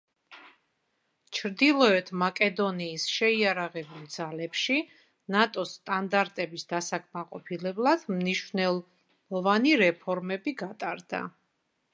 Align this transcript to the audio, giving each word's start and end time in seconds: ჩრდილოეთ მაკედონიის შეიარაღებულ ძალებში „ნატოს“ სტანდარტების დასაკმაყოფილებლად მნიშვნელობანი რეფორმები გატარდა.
ჩრდილოეთ 1.39 2.07
მაკედონიის 2.21 3.05
შეიარაღებულ 3.17 4.07
ძალებში 4.15 4.79
„ნატოს“ 5.37 5.75
სტანდარტების 5.81 6.67
დასაკმაყოფილებლად 6.75 8.09
მნიშვნელობანი 8.17 9.77
რეფორმები 9.87 10.59
გატარდა. 10.67 11.23